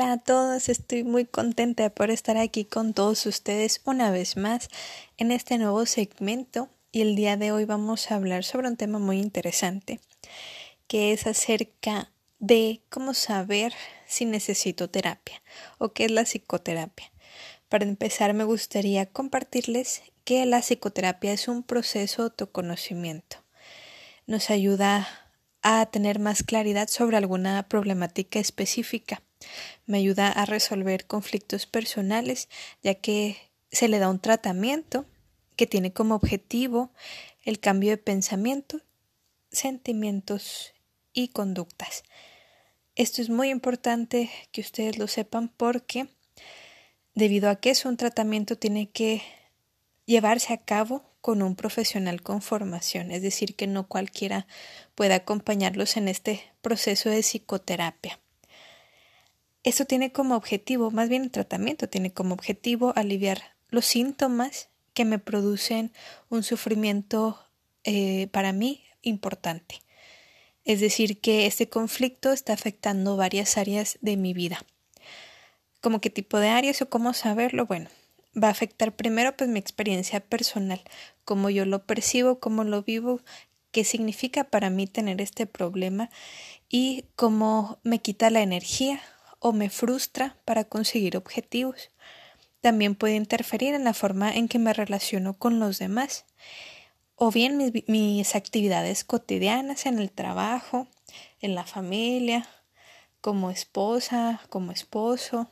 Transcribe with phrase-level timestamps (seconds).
[0.00, 4.68] Hola a todos, estoy muy contenta por estar aquí con todos ustedes una vez más
[5.16, 9.00] en este nuevo segmento y el día de hoy vamos a hablar sobre un tema
[9.00, 9.98] muy interesante
[10.86, 13.72] que es acerca de cómo saber
[14.06, 15.42] si necesito terapia
[15.78, 17.10] o qué es la psicoterapia.
[17.68, 23.38] Para empezar me gustaría compartirles que la psicoterapia es un proceso de autoconocimiento.
[24.28, 25.08] Nos ayuda
[25.62, 29.24] a tener más claridad sobre alguna problemática específica
[29.86, 32.48] me ayuda a resolver conflictos personales,
[32.82, 33.36] ya que
[33.70, 35.06] se le da un tratamiento
[35.56, 36.90] que tiene como objetivo
[37.44, 38.80] el cambio de pensamiento,
[39.50, 40.72] sentimientos
[41.12, 42.04] y conductas.
[42.94, 46.08] Esto es muy importante que ustedes lo sepan porque
[47.14, 49.22] debido a que es un tratamiento tiene que
[50.04, 54.46] llevarse a cabo con un profesional con formación, es decir, que no cualquiera
[54.94, 58.18] pueda acompañarlos en este proceso de psicoterapia.
[59.68, 65.04] Esto tiene como objetivo, más bien el tratamiento tiene como objetivo aliviar los síntomas que
[65.04, 65.92] me producen
[66.30, 67.38] un sufrimiento
[67.84, 69.82] eh, para mí importante.
[70.64, 74.64] Es decir, que este conflicto está afectando varias áreas de mi vida.
[75.82, 77.66] ¿Cómo qué tipo de áreas o cómo saberlo?
[77.66, 77.90] Bueno,
[78.42, 80.80] va a afectar primero pues mi experiencia personal,
[81.26, 83.20] cómo yo lo percibo, cómo lo vivo,
[83.70, 86.08] qué significa para mí tener este problema
[86.70, 89.02] y cómo me quita la energía
[89.38, 91.90] o me frustra para conseguir objetivos.
[92.60, 96.24] También puede interferir en la forma en que me relaciono con los demás,
[97.14, 100.86] o bien mis, actividades cotidianas en el trabajo,
[101.40, 102.48] en la familia,
[103.20, 105.50] como esposa, como esposo.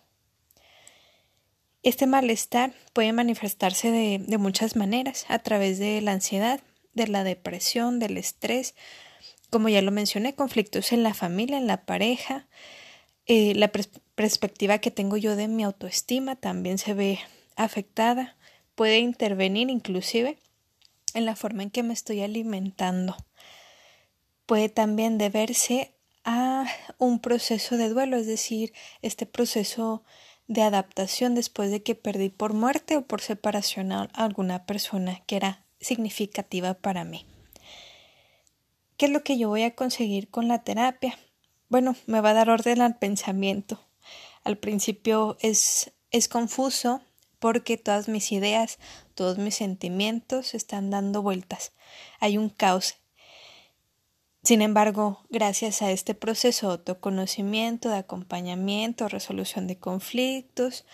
[1.82, 6.60] Este malestar puede manifestarse de, de, muchas maneras, a través de la ansiedad,
[6.94, 8.74] de la depresión, del estrés,
[9.50, 12.46] como ya lo mencioné, conflictos en la familia, en la pareja,
[13.26, 13.70] eh, la
[14.14, 17.18] perspectiva que tengo yo de mi autoestima también se ve
[17.56, 18.36] afectada,
[18.74, 20.38] puede intervenir inclusive
[21.14, 23.16] en la forma en que me estoy alimentando.
[24.44, 26.66] Puede también deberse a
[26.98, 30.04] un proceso de duelo, es decir, este proceso
[30.46, 35.36] de adaptación después de que perdí por muerte o por separación a alguna persona que
[35.36, 37.26] era significativa para mí.
[38.96, 41.18] ¿Qué es lo que yo voy a conseguir con la terapia?
[41.68, 43.80] Bueno, me va a dar orden al pensamiento.
[44.44, 47.02] Al principio es, es confuso
[47.38, 48.78] porque todas mis ideas,
[49.14, 51.72] todos mis sentimientos están dando vueltas.
[52.20, 52.96] Hay un caos.
[54.42, 60.84] Sin embargo, gracias a este proceso de autoconocimiento, de acompañamiento, resolución de conflictos,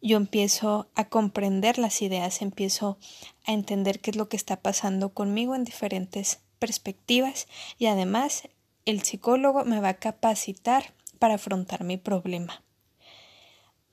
[0.00, 2.98] yo empiezo a comprender las ideas, empiezo
[3.46, 8.48] a entender qué es lo que está pasando conmigo en diferentes perspectivas y además
[8.88, 12.62] el psicólogo me va a capacitar para afrontar mi problema.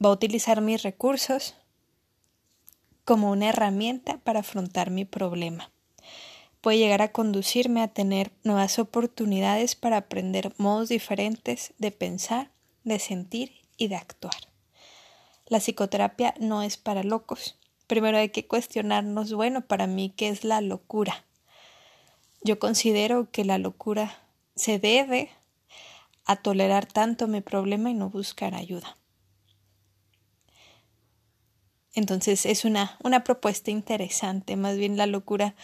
[0.04, 1.56] Va a utilizar mis recursos
[3.04, 5.70] como una herramienta para afrontar mi problema.
[6.62, 12.52] Puede llegar a conducirme a tener nuevas oportunidades para aprender modos diferentes de pensar,
[12.86, 14.48] de sentir y de actuar.
[15.46, 17.60] La psicoterapia no es para locos.
[17.88, 21.26] Primero hay que cuestionarnos, bueno, para mí, ¿qué es la locura?
[22.44, 24.25] Yo considero que la locura
[24.56, 25.30] se debe
[26.26, 28.98] a tolerar tanto mi problema y no buscar ayuda.
[31.94, 35.56] Entonces es una, una propuesta interesante, más bien la locura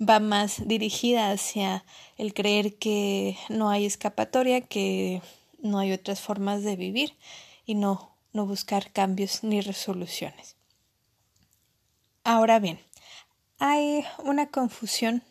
[0.00, 1.84] va más dirigida hacia
[2.16, 5.22] el creer que no hay escapatoria, que
[5.60, 7.16] no hay otras formas de vivir
[7.66, 10.56] y no, no buscar cambios ni resoluciones.
[12.24, 12.80] Ahora bien,
[13.58, 15.22] hay una confusión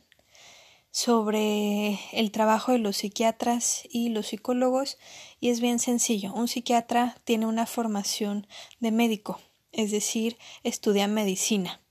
[0.91, 4.97] sobre el trabajo de los psiquiatras y los psicólogos
[5.39, 6.33] y es bien sencillo.
[6.33, 8.45] Un psiquiatra tiene una formación
[8.79, 9.39] de médico,
[9.71, 11.81] es decir, estudia medicina.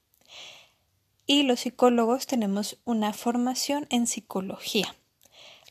[1.27, 4.95] Y los psicólogos tenemos una formación en psicología.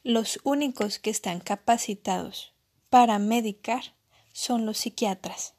[0.04, 2.54] Los únicos que están capacitados
[2.90, 3.94] para medicar
[4.32, 5.54] son los psiquiatras.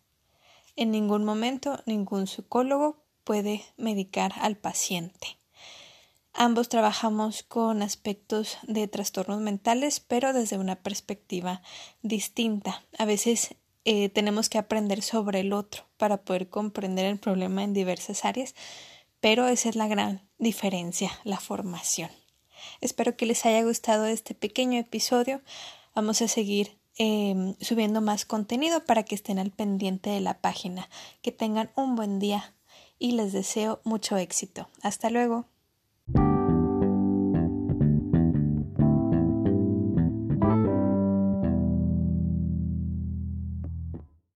[0.74, 5.39] En ningún momento ningún psicólogo puede medicar al paciente.
[6.42, 11.60] Ambos trabajamos con aspectos de trastornos mentales, pero desde una perspectiva
[12.00, 12.82] distinta.
[12.96, 17.74] A veces eh, tenemos que aprender sobre el otro para poder comprender el problema en
[17.74, 18.54] diversas áreas,
[19.20, 22.08] pero esa es la gran diferencia, la formación.
[22.80, 25.42] Espero que les haya gustado este pequeño episodio.
[25.94, 30.88] Vamos a seguir em, subiendo más contenido para que estén al pendiente de la página.
[31.20, 32.54] Que tengan un buen día
[32.98, 34.70] y les deseo mucho éxito.
[34.80, 35.44] Hasta luego.